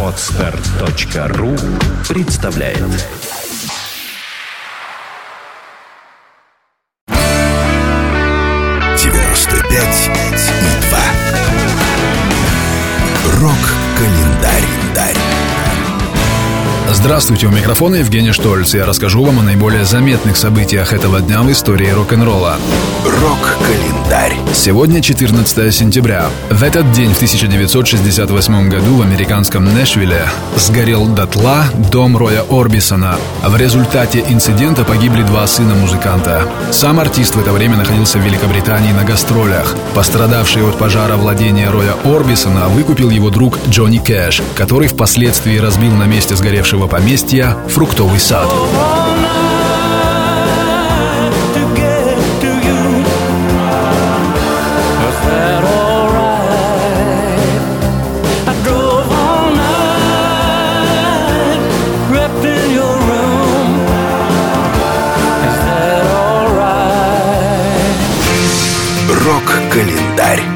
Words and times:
Отстар.ру 0.00 1.56
представляет 2.08 2.78
девяносто 8.96 9.56
пять 9.68 10.08
и 10.08 10.70
два. 10.86 11.04
Рок-календарь. 13.40 14.83
Здравствуйте, 16.94 17.48
у 17.48 17.50
микрофона 17.50 17.96
Евгений 17.96 18.30
Штольц. 18.30 18.72
Я 18.72 18.86
расскажу 18.86 19.22
вам 19.24 19.40
о 19.40 19.42
наиболее 19.42 19.84
заметных 19.84 20.36
событиях 20.36 20.92
этого 20.92 21.20
дня 21.20 21.42
в 21.42 21.50
истории 21.50 21.90
рок-н-ролла. 21.90 22.56
Рок-календарь. 23.04 24.36
Сегодня 24.54 25.02
14 25.02 25.74
сентября. 25.74 26.26
В 26.50 26.62
этот 26.62 26.92
день, 26.92 27.12
в 27.12 27.16
1968 27.16 28.68
году, 28.68 28.96
в 28.96 29.02
американском 29.02 29.64
Нэшвилле 29.64 30.22
сгорел 30.56 31.06
дотла 31.06 31.64
дом 31.90 32.16
Роя 32.16 32.44
Орбисона. 32.48 33.16
В 33.42 33.56
результате 33.56 34.24
инцидента 34.28 34.84
погибли 34.84 35.22
два 35.22 35.46
сына 35.46 35.74
музыканта. 35.74 36.48
Сам 36.70 37.00
артист 37.00 37.34
в 37.34 37.40
это 37.40 37.52
время 37.52 37.76
находился 37.76 38.18
в 38.18 38.22
Великобритании 38.22 38.92
на 38.92 39.04
гастролях. 39.04 39.74
Пострадавший 39.94 40.66
от 40.66 40.78
пожара 40.78 41.16
владения 41.16 41.68
Роя 41.68 41.94
Орбисона 42.04 42.68
выкупил 42.68 43.10
его 43.10 43.30
друг 43.30 43.58
Джонни 43.68 43.98
Кэш, 43.98 44.42
который 44.54 44.88
впоследствии 44.88 45.58
разбил 45.58 45.92
на 45.92 46.04
месте 46.04 46.36
сгоревшего 46.36 46.86
поместья 46.94 47.56
фруктовый 47.66 48.20
сад. 48.20 48.48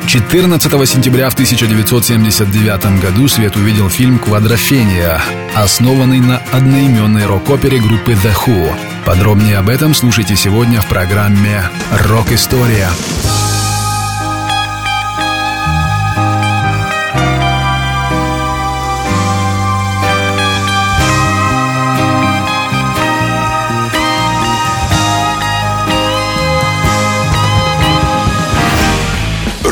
14 0.09 0.89
сентября 0.89 1.29
в 1.29 1.35
1979 1.35 3.03
году 3.03 3.29
свет 3.29 3.57
увидел 3.57 3.91
фильм 3.91 4.19
«Квадрофения», 4.19 5.21
основанный 5.55 6.21
на 6.21 6.39
одноименной 6.51 7.27
рок-опере 7.27 7.79
группы 7.79 8.13
The 8.13 8.33
Who. 8.33 8.75
Подробнее 9.05 9.59
об 9.59 9.69
этом 9.69 9.93
слушайте 9.93 10.35
сегодня 10.35 10.81
в 10.81 10.87
программе 10.87 11.63
«Рок-история». 12.09 12.89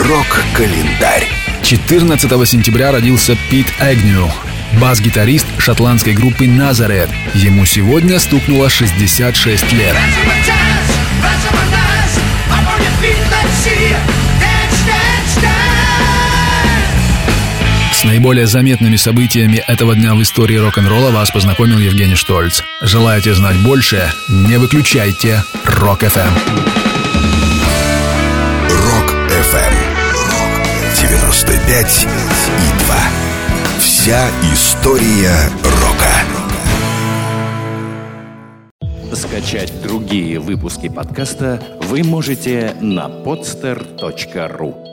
Рок-календарь. 0.09 1.27
14 1.63 2.49
сентября 2.49 2.93
родился 2.93 3.37
Пит 3.51 3.67
Эгню, 3.81 4.31
бас-гитарист 4.81 5.47
шотландской 5.59 6.13
группы 6.13 6.47
«Назарет». 6.47 7.11
Ему 7.35 7.65
сегодня 7.67 8.21
стукнуло 8.21 8.71
66 8.71 9.73
лет. 9.73 9.97
С 17.93 18.05
наиболее 18.05 18.47
заметными 18.47 18.95
событиями 18.95 19.65
этого 19.67 19.97
дня 19.97 20.15
в 20.15 20.23
истории 20.23 20.57
рок-н-ролла 20.57 21.11
вас 21.11 21.33
познакомил 21.33 21.79
Евгений 21.79 22.15
Штольц. 22.15 22.63
Желаете 22.81 23.35
знать 23.35 23.57
больше? 23.57 24.13
Не 24.29 24.59
выключайте 24.59 25.43
Рок-ФМ. 25.65 26.96
95 31.21 32.07
и 32.07 32.85
2. 32.85 32.97
Вся 33.81 34.29
история 34.53 35.35
рока. 35.63 36.13
Скачать 39.15 39.73
другие 39.83 40.39
выпуски 40.39 40.89
подкаста 40.91 41.63
вы 41.85 42.05
можете 42.05 42.77
на 42.83 43.07
podster.ru 43.09 44.86